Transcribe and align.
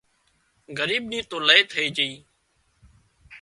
ڳريب 0.77 1.03
نِي 1.11 1.19
تو 1.29 1.37
لئي 1.47 1.61
ٿئي 1.71 1.85
جھئي 1.95 2.13